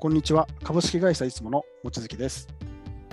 [0.00, 0.46] こんにちは。
[0.62, 2.46] 株式会社いつもの望月です。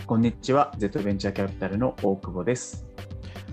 [0.05, 0.71] こんにちは。
[0.77, 2.85] Z ベンチャーキャピタルの大久保です。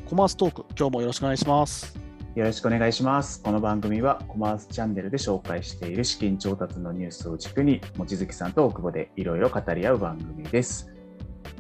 [0.05, 1.99] コマーストーク、今日もよろしくお願いします。
[2.35, 3.43] よろしくお願いします。
[3.43, 10.93] この番組はコマースチャンネルで紹介している資金調達のニュースを軸に、望月さんと大久保でいろいろ語り合う番組です。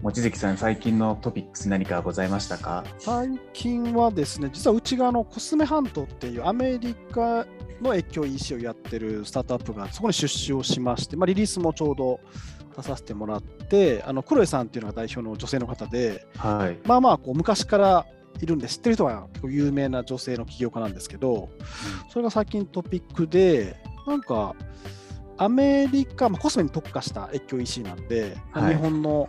[0.03, 2.85] 望月さん、最近のトピックス何かございましたか？
[2.99, 7.46] 最近はですね、実はうちがあのコスメハントっていうアメリカ
[7.83, 12.21] の越境 EC をやってるスタートアップがそこに出資をしまして、まあ、リリースもちょうど
[12.77, 16.79] 出させてもらって、あのクロエさんっていうのが代表の女性の方で、はい。
[16.86, 18.07] まあまあこう昔から
[18.41, 21.50] いるんで、知ってる人は結構有名な女性の起業家なんですけど、
[22.11, 24.55] それが最近トピックで、なんか、
[25.39, 28.75] アメリカ、まあ、コスメに特化した越境 EC なんで、はい。
[28.75, 29.29] 日本の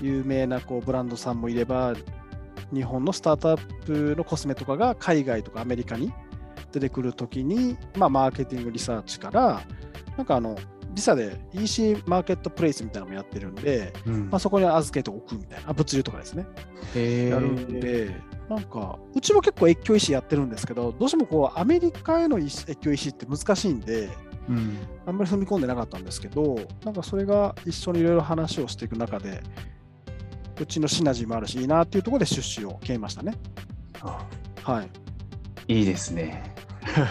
[0.00, 1.94] 有名なこうブランドさんもいれば、
[2.72, 6.12] 日本のスタートアップのコスメとかが海外とかアメリカに
[6.74, 9.62] 出てくるときに、まあ、マーケティングリサーチから、
[10.16, 10.56] なんかあの、
[10.90, 16.46] 自社で EC マーケットプレイスみたいなのもやってるんで、うんまあ、そこに預けておくみたいな、あ物流とかですね。
[16.94, 18.14] へーやるんで、
[18.48, 24.10] なんか、うちも結構越境石やってるんですけど、どうしてもこうアメリカへの越境石って難しいんで、
[24.48, 29.42] うんあんまり踏み込んでなかったんですけど、なんかそれが一緒にいろいろ話をしていく中で、
[30.60, 33.34] うちのシナジーもあるし、いいなっていうところで出資を決めましたね。
[34.00, 34.26] あ
[34.62, 34.90] はい。
[35.66, 36.53] いいですね。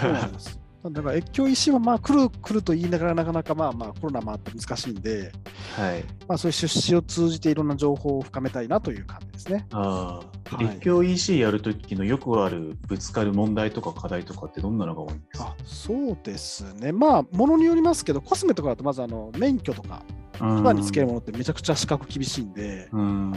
[0.02, 0.60] そうなんです。
[0.84, 5.32] だから越境石はまあ来る来ると言いながらなかなかまあまあコロナもあって難しいんで、
[5.78, 6.04] はい。
[6.28, 9.66] まあそういう出資を通じていろんな情報を深めたいなという感じですね。
[9.72, 10.20] あ
[10.52, 15.56] あ、はい越境 EC やるときのよくあるぶつかる問題とか課題とかってどんなのが多いんですか？
[15.58, 16.92] あそうですね。
[16.92, 23.32] まあ、ものによりますけど、コスメとかだとまずあの免許とか、うん歯につけるものってめちゃくちゃ資格厳しいんで、うん。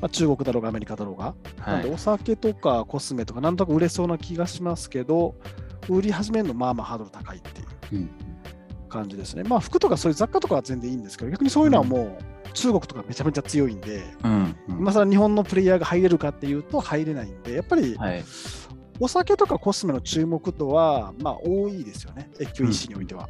[0.00, 1.96] まあ、中国だろうがアメリカだろうが、はいなんでお。
[1.96, 5.34] 酒とかコスメとかなんとなく売れそうな気がしますけど、
[5.88, 7.64] 売り始めるのまあまあハードル高いってい
[7.98, 8.10] ううん
[8.88, 9.42] 感じですね。
[9.42, 14.32] まあ服とかそういう雑貨とかは全然いいんですけど、逆にそういうのはもう中国とかめちゃめちゃ強いんで、うん
[14.68, 18.24] うん今更日本のプレイヤーが入れるかっていうと入れないんで、やっぱりはい。
[19.00, 23.28] お酒とかコスメの注目度はまあ多いですよね、越境 EC においては。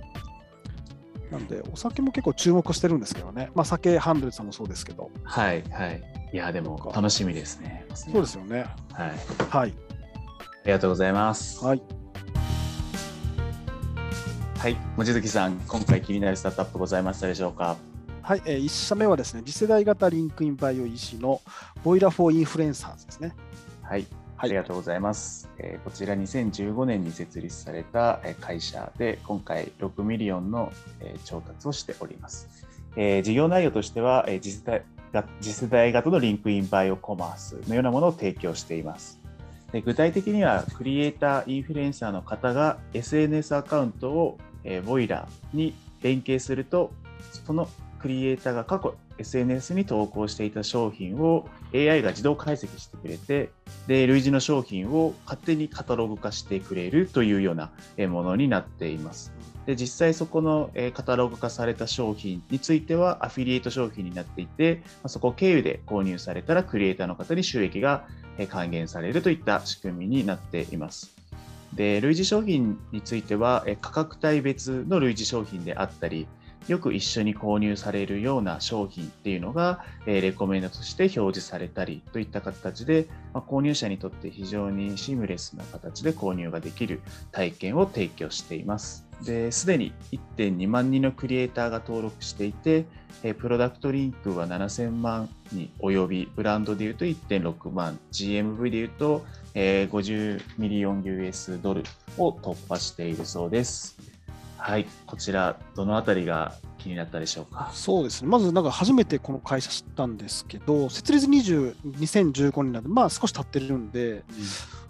[1.31, 5.62] なんで、お酒も結構注目してるんですけどね、まあ酒ハンドルさんもそうですけど、はい。
[5.71, 6.03] はい。
[6.34, 7.87] いや、でも楽しみですね。
[7.95, 8.67] そうですよね。
[8.93, 9.12] はい。
[9.49, 9.75] はい。
[10.65, 11.65] ありがとうございます。
[11.65, 11.83] はい。
[14.65, 14.79] はい。
[14.97, 17.77] 望月さん、今回気になるスタートアップございましたでしょうか？
[18.23, 21.43] はい、えー、1社目はですね、次世代型リンクインバイオ EC の
[21.83, 23.35] ボイラー for influencers ですね。
[23.83, 24.01] はい。
[24.01, 24.07] はい
[24.39, 25.51] ありがとうございます。
[25.59, 32.49] えーこちら2015年に設立されたえー会社で、今回6 million のえー調達をしております。
[32.97, 34.83] えー事業内容としては、えー次世代
[35.13, 39.21] が次世代型のリンクインバイオコマースのようなものを提供しています。
[39.73, 46.93] で具体的には、クリエイター、インフルエンサーの方が SNS アカウントを、えーボイラーに連携すると、
[47.47, 53.51] そのクリエイターが過去 SNS に投稿していた商品を AI が自動解析してくれて、
[53.87, 57.71] で、類似の商品を勝手にカタログ化してくれるというような
[58.09, 59.33] ものになっています。
[59.67, 68.07] で、実際そこのカタログ化された商品についてはアフィリエイト商品になっていて、そこ経由で購入されたらクリエイターの方に収益が
[68.51, 71.14] 還元されるといった仕組みになっています。
[71.75, 76.27] で、類似商品については価格帯別の類似商品であったり、
[76.69, 87.03] よく一緒に購入されるような商品っていうのが、えレコメンドとして表示されたりといった形で、ま購入者にとって非常にシームレスな形で購入ができる
[87.33, 89.06] 体験を提供しています。
[89.51, 92.87] すでに1.2万人のクリエイターが登録していて、
[93.23, 99.25] えプロダクトリンクは7000万に及び、ブランドでいうと1.6万、GMV でいうと、
[99.55, 101.85] えー50ミリオン US ドル
[102.19, 103.97] を突破しているそうです。
[104.59, 107.71] はい、こちら、どのあたりが気になったでしょうか？
[107.75, 108.29] そうですね。
[108.29, 114.25] まず、なんか初めてこの会社知ったんですけど、設立20 2015年なんで、まあ少し経ってるんで、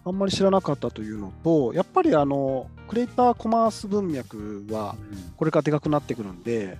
[0.04, 4.94] あんまり知らなかったというのと、やっぱりあの、クリエイターコマース文脈は、
[5.36, 6.78] これからでかくなってくるんで、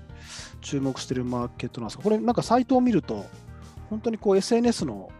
[0.60, 3.26] 注目してるマーケットなんですが、これなんかサイトを見ると、
[3.90, 5.10] 本当にこう SNS の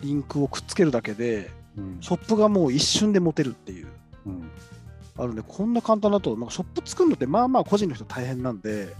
[0.00, 1.65] リンクをくっつけるだけで、うん
[2.00, 3.88] ショップがもう一瞬で持てるっていう、
[4.26, 4.50] うん。
[5.18, 8.94] あるんで、こんな簡単だと、なんかショップ作るのってまあまあ個人の人大変なんで、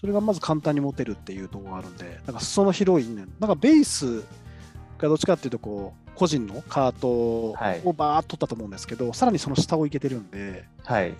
[0.00, 4.22] それがまず簡単に持てるっていうところがあるんで、なんか裾の広いね、なんかベース
[4.98, 7.80] がどっちかっていうと、こう、個人のカートはい。
[7.84, 11.14] をバーッと取ったと思うんですけど、さらにその下をいけてるんで、はい。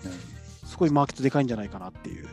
[0.65, 2.27] すごいマーケットでかいんじゃないかなっていう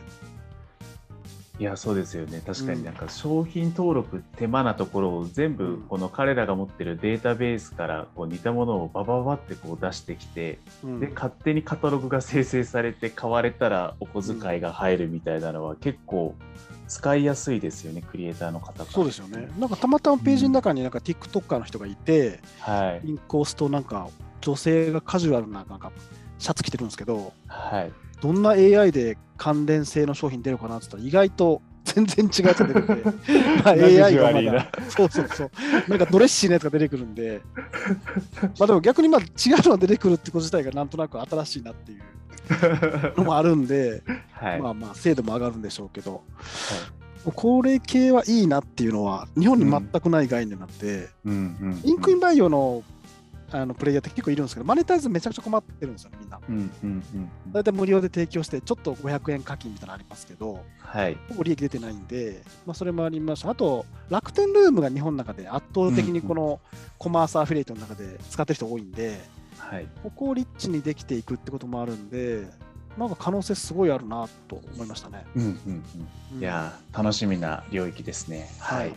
[1.59, 2.41] いやそうですよね。
[2.45, 16.33] 確かになんか商品登録手間なところを全部この彼らが持ってるデータベースからこう似たものをバババってこう出してきて、うん、で勝手にカタログが生成されて買われたらお小遣いが入るみたいなのは結構
[16.87, 19.49] 使いやすいですよね、クリエイターの方そうですよね。
[19.57, 24.09] なんかたまたまページの中になんか TikToker の人がいて、はい、リンクを押すとなんか
[24.41, 25.91] 女性がカジュアルななんか
[26.39, 27.91] シャツ着てるんですけど、はい、
[28.23, 33.11] どんな AI で関連性の商品出るかなって言ったら、意外と全然違うやつが出てくるんで、
[33.65, 35.51] まあ、AI がまだ、そうそうそう、
[35.89, 37.41] なんかドレッシーなやつが出てくるんで、
[38.57, 41.99] まあでも逆にまあ違うのが出てくるってこと自体がなんとなく新しいなっていう
[43.19, 52.83] のもあるんで、はい、まあまあ精度も上がるんでしょうけど、はい、これ系はいいなっていうのは日本に全くない概念になって、インクインバイオの
[53.53, 56.39] あのプレイヤーって結構いるんですけど、マネタイズめちゃくちゃ困ってるんですよね、みんな。
[56.49, 63.51] うんうん無料で提供して、ちょっと500円課金みたいなのありますけど、はい、ほぼ利益出てないんで、まあ、それもありました。
[63.51, 66.59] あと、楽天ルームが日本の中で圧倒的にこの
[66.97, 69.21] コマースアフィリエイトの中で使ってる人多いんで、
[69.57, 72.47] はい、ここをリッチにできていくってこともあるんで、
[72.97, 75.25] なんか可能性すごいあるなと思いましたね。
[75.35, 75.83] うんうん
[76.33, 78.49] うん、いや、楽しみな領域ですね。
[78.59, 78.93] はい、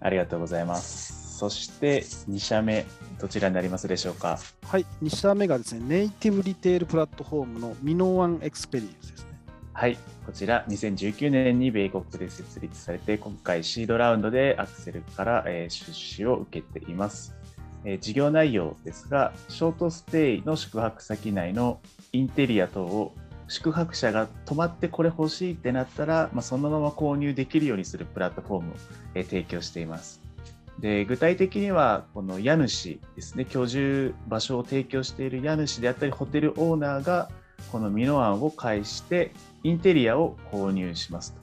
[0.00, 1.38] ありがとうございます。
[1.38, 2.86] そして2社目、
[3.22, 4.40] どちらになりますでしょうか？
[4.66, 9.28] はい、2社目がですね、 native retail platform の Minoan Experience ですね。
[9.72, 9.96] はい、
[10.26, 17.36] こちら2019年に米国で設立されて、今回シードラウンドで Accel から、えー、出資を受けています。
[17.84, 21.78] えー、事業内容ですが、ショートステイの宿泊先内の
[22.12, 23.14] インテリア等を
[23.46, 28.74] 宿泊者が泊まってこれ欲しいってなったら、まあ、そのまま購入できるようにするプラットフォームを、
[29.14, 30.21] えー、提供しています。
[30.78, 37.30] で具体的にはこの家主ですね居住場所を提供している家主であったりホテルオーナーが
[37.70, 39.32] このミノ案を介して
[39.62, 41.42] インテリアを購入しますと。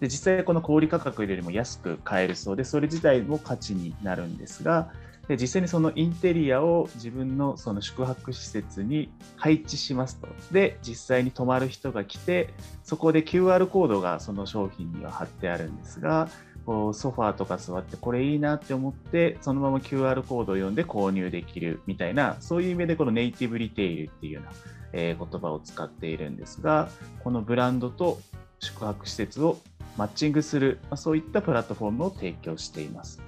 [0.00, 4.92] で実際この小売価格よりも安く買えるそうでそれ自体も価値になるんですが
[5.28, 10.26] で実際にそのインテリアを自分のその宿泊施設に配置しますと。
[10.50, 12.52] で実際に泊まる人が来て
[12.82, 16.28] そこで QR コードがその商品には貼ってあるんですが
[16.66, 24.50] こうソファーとか座ってこれいいなって思ってそのまま QR コードを読んで購入できるみたいなそういう意味でこのネイティブリテイルっていうような、
[24.92, 26.88] え、言葉を使っているんですが
[27.24, 28.20] このブランドと
[28.60, 29.58] 宿泊施設を
[29.96, 33.20] マッチングする、ま、そういったプラットフォームを提供しています。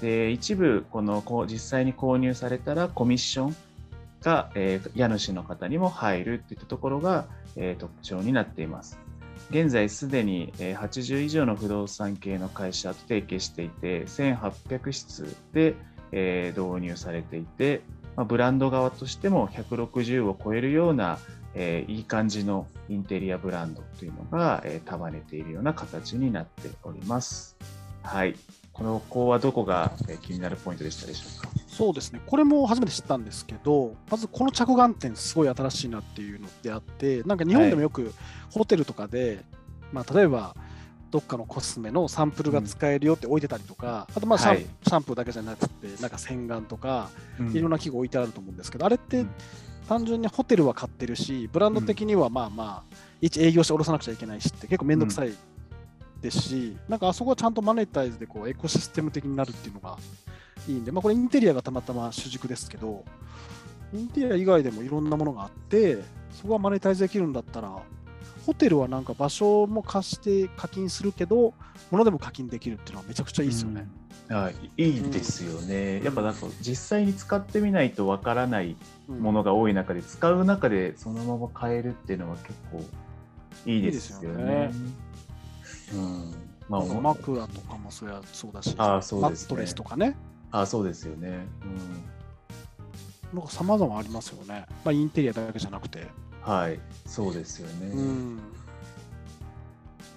[0.00, 3.56] で一部このこう実際に購入されたらコミッション
[4.22, 7.26] が、えー、家主の方にも入るっていったところが、
[7.56, 8.98] えー、特徴になっています。
[9.50, 15.74] 現在すでに80以上の不動産系の会社と提携していて、1800室で
[16.56, 17.82] 導入されていて、
[18.28, 21.18] ブランド側としても160を超えるような、
[21.54, 27.56] いい感じのインテリアブランドというのが、束ねているような形になっております。
[28.02, 28.36] はい。
[28.72, 29.92] この子はどこが
[30.22, 31.61] 気になるポイントでしたでしょうか？
[31.72, 38.12] そうですね、これも初めて知ったんですけど、まずこの着眼点、すごい新しいなっていうのであって、なんか日本でもよく
[38.50, 39.38] ホテルとかで、はい、
[39.92, 40.54] まあ、例えば
[41.10, 47.08] どっかのコスメのサンプルが使えるよって置いてたりとか、うん、あとまあシャンはい、シャンプーだけじゃなくて、なんか洗顔とか、
[47.54, 49.24] いろんな器具置いてあると思うんですけど、あれって
[49.88, 55.32] 単純にホテルは買ってるし、ブランド的にはまあまあ、一営業して下ろさなくちゃいけないしって結構めんどくさい
[56.20, 59.96] ですし、なんかあそこはちゃんとマネタイズでこうエコシステム的になるっていうのが
[60.68, 63.04] いいんで、まあ、これインテリアがたまたま主軸ですけど、
[63.92, 65.98] インテリア以外でもいろんなものがあって、
[66.32, 67.82] そこがマネタイズできるんだったら、
[68.46, 71.54] ホテルはなんか場所も貸して課金するけど、
[71.90, 73.86] 物でも課金できるっていうのはめちゃくちゃいいですよね。
[74.28, 78.76] うん、はい、いいですよね、うん、やっぱなんか実際に使ってみないとわからない
[79.08, 82.84] ものが多い中で、使う中でそのまま買えるっていうのは結構
[83.66, 84.28] いいですよね。
[84.28, 84.72] いいよね。
[85.94, 86.34] うん。
[86.68, 90.16] まあ、枕とかもそりゃそうだし、あそうです、ね、マットレスとかね。
[90.52, 91.46] あそうですよね。
[93.32, 93.38] うん。
[93.38, 94.66] なんか様々ありますよね。
[94.84, 96.06] まあ、インテリアだけじゃなくて。
[96.42, 97.86] はい、そうですよね。
[97.86, 98.38] うん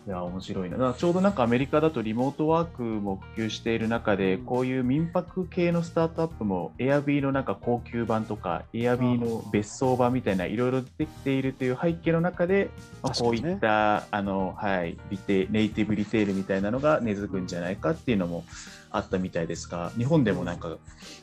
[0.07, 0.93] いや、面白いな。
[0.93, 12.69] ちょうどなんかアメリカだとリモートワークも普及している中で、うん、こういう民泊系のスタートアップも、エアビーのなんか高級版とか、エアビーの別荘版みたいないろいろできているという背景の中で、
[13.01, 18.45] まあ、こういった、あの、はい、リテ native retail みたいなのが根付くんじゃないかっていうのも
[18.91, 20.77] あったみたいですが、日本でもなんか、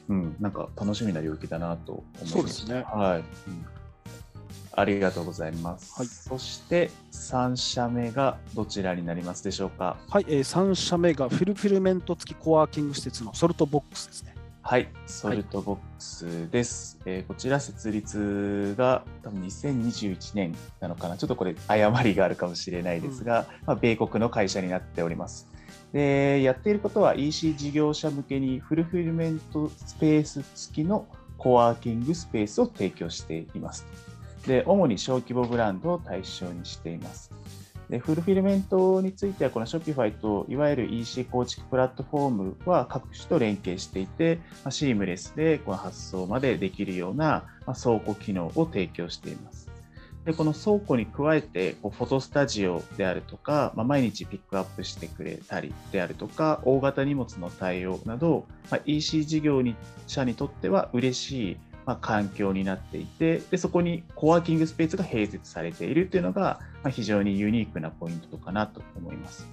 [0.08, 2.32] うん、なんか楽しみな領域だなと思います。
[2.32, 2.84] そうですね。
[2.92, 3.20] はい。
[3.20, 3.22] う
[3.52, 3.81] ん
[4.74, 5.92] ありがとうございます。
[5.96, 9.96] はい、そして3社目がどちらになりますでしょうか？
[10.08, 14.34] はい、えー、3社目が fulfillment 付きコワーキング施設の Saltbox ですね。
[14.64, 17.00] はい、 Saltbox です。
[17.04, 25.48] えーこちら設立が多分2021年なのかな、ちょっとこれ誤りがあるかもしれないですが、まあ、米国の会社になっております。
[25.92, 33.84] で、やっていることは EC 事業者向けにフルフィルメントスペース付きのコワーキングスペースを提供しています。
[34.46, 37.32] で、主に小規模ブランドを対象にしています。
[37.88, 49.70] でフルフィルメントについては、この Shopify といわゆる EC 構築プラットフォームは各種と連携していて、まあシームレスでこの発送までできるような、まあ倉庫機能を提供しています。
[50.24, 59.62] でこの倉庫に加えて、こうフォトスタジオであるとか、まあ、毎日ピックアップしてくれたりであるとか、大型荷物の対応など、まあ、EC 事業
[60.06, 69.46] 者にとっては嬉しい、まあ、環境になっていてで、そこにコワーキングスペースが併設されているというのが、まあ、非常にユニークなポイントかなと思います。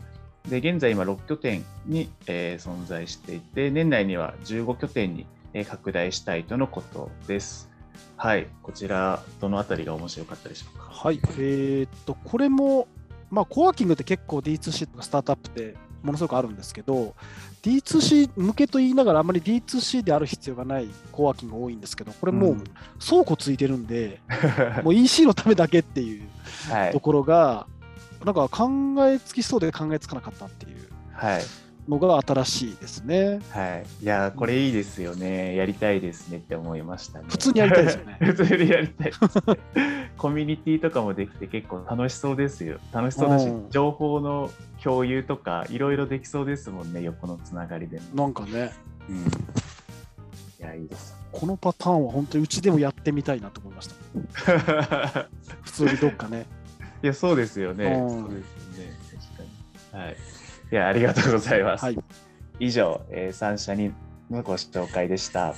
[0.48, 7.70] で現在今6拠点に、えー存在していて、年内には15拠点に、え拡大したいとのことです。
[8.16, 10.86] はい、こちら、どのあたりが面白かったでしょうか？
[10.92, 12.88] はい、えーっと、これも、
[13.30, 17.16] まあ、コワーキングって結構 D2C とかスタートアップってものすごくあるんですけど、
[17.62, 22.64] D2C 向けと言いながら、あんまり D2C である必要がないコワーキングが多いんですけど、これもう
[23.06, 24.22] 倉庫ついてるんで、
[24.84, 26.28] もう EC のためだけっていう
[26.70, 26.92] はい。
[26.92, 27.68] と、ころが、
[28.26, 28.70] なんか考
[29.08, 30.90] えつきそうで考えつかなかったっていう。
[31.14, 31.42] はい、
[31.90, 33.40] のが新しいですね。
[33.50, 34.04] はい。
[34.04, 35.56] いやー、これいいですよね。
[35.56, 37.26] やりたいですねって思いましたね。
[37.30, 39.14] 普通にやりたいですよね 普通にやりたいね。
[40.18, 42.80] コミュニティとかもできて結構楽しそうですよ。
[42.94, 44.52] 楽しそうだしうん、情報の
[44.84, 48.04] 共有とかいろいろできそうですもんね、横のつながりでも。
[48.14, 48.72] なんかね、
[49.10, 49.18] うん。
[49.18, 49.22] い
[50.60, 51.18] や、いいです。
[51.32, 53.96] このパターンは本当にうちでもやってみたいなと思いました。
[55.62, 56.46] 普通にどっかね。
[57.02, 57.86] いや、そうですよね。
[57.86, 58.98] うんそうですよね。
[59.12, 60.04] 確かに。
[60.04, 60.18] はい。
[60.72, 61.86] いや、ありがとうございます。
[61.86, 61.98] はい
[62.62, 63.94] 以上、えー、3社に
[64.30, 65.56] のご紹介でした。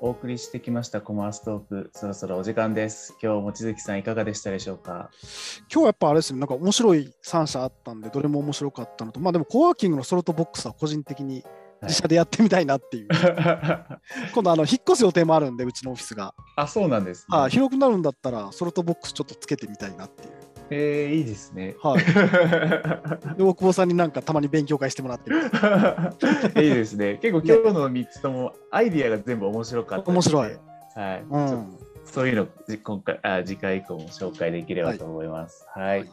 [0.00, 3.16] お送りしてきましたコマーストーク、そろそろお時間です。
[3.22, 5.10] 今日、望月さん、いかがでしたでしょうか？
[5.72, 11.44] 今日はやっぱあれですね、なんか面白い3社あったんで、どれも面白かったのと、まあでもコワーキングのソルトボックスは個人的に
[11.82, 13.08] 自社でやってみたいなっていう、
[14.34, 16.34] 今度あの引っ越す予定もあるんで、うちのオフィスが。
[16.56, 17.38] あ、そうなんです、ね。
[17.38, 20.30] はい、広くなるんだったら、ソルトボックスちょっとつけてみたいなっていう。
[20.70, 21.76] えー、いいですね。
[21.82, 22.04] はい、
[23.38, 25.38] で大久保さんになんかたまに勉強会してもらってる。
[26.62, 27.18] いいですね。
[27.22, 30.58] 結構今日の3つともアイディアが全部面白かった面白い。
[30.94, 31.24] はい。
[31.30, 35.66] うん、そういうのじ今回あ次回以降も紹介できればと思います。
[35.74, 35.98] はい。
[36.00, 36.10] はい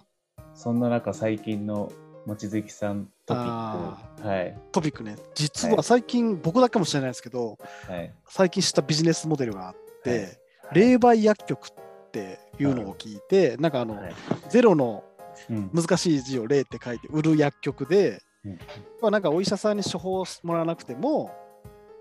[0.55, 1.91] そんな中最近の
[2.25, 4.58] 望月さんトピッあクはい。
[4.72, 5.84] トピックね、実ははい。
[5.84, 8.13] 最近、僕だけかもしれないですけど、はい。
[8.27, 10.75] 最近知ったビジネスモデルがあって、はい。
[10.75, 11.72] 霊媒薬局っ
[12.12, 14.13] ていうのを聞いて、なんかあの、はい。
[14.50, 15.03] ゼロの
[15.50, 15.70] うん。
[15.74, 18.60] 難しい字を霊って書いて売る薬局で、うん。
[19.01, 21.32] まあ、なんかお医者さんに処方してもらわなくても、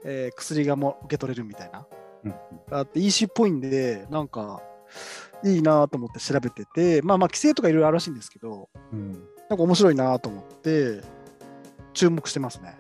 [0.05, 1.87] えー薬がも受け取れるみたいな。
[2.25, 2.35] うん。
[2.71, 4.61] あって EC っぽいんで、なんか
[5.43, 9.13] いいなと思って調べてて、まあまあ規制とかいろいろあるらしいんですけど、うん。
[9.51, 11.01] なんか面白いなと思って
[11.95, 12.77] 注目してますね。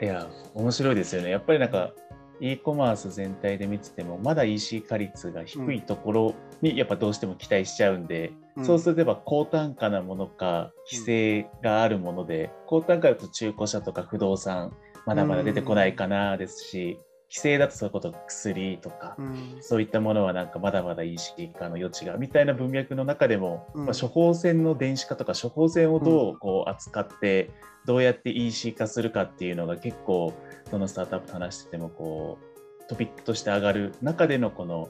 [0.00, 1.30] いや面白いですよね。
[1.30, 1.92] やっぱりなんか
[2.40, 14.74] e コマース全体で見ててもまだ EC 化率が低いところにやっぱどうしても期待しちゃうんで、うんそうすれば高単価なものか規制があるもので、高単価だと中古車とか不動産
[15.04, 16.98] まだまだ出てこないかなですし、
[17.28, 19.56] 規制だとそういうこと薬とか、うん。
[19.60, 23.86] そういったものはなんかまだまだ EC 化の余地がみたいな文脈の中でも、うん。
[23.86, 27.50] まあ、処方箋の電子化とか処方箋をどうこう扱って、
[27.84, 30.32] どうやって EC 化するかっていうのが結構
[30.70, 34.88] どのスタートアップと話しててもこうトピックとして上がる中でのこの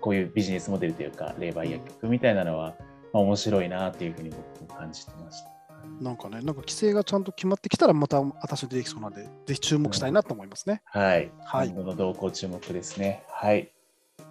[0.00, 2.74] こういうビジネスモデルというか霊媒薬局みたいなのは、
[3.12, 5.59] まあ、面白いなっていうふうに僕も感じてました。
[6.00, 10.82] なんかね、なんか規制がちゃんと決まってきたら、また私出てきそうなんで、ぜひ注目したいなと思いますね。
[10.86, 11.30] はい。
[11.44, 13.22] はい今後の動向注目ですね。
[13.28, 13.72] はい。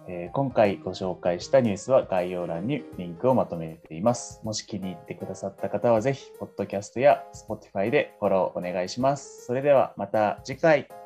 [0.08, 4.40] えー今回ご紹介したニュースは概要欄にリンクをまとめています。
[4.44, 9.46] もし気に入ってくださった方はぜひ、ポッドキャストや Spotify でフォローお願いします。
[9.46, 10.99] それではまた次回。